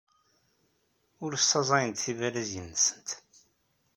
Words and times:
Ur 1.23 1.31
ssaẓyent 1.37 2.01
tibalizin-nsent. 2.05 3.09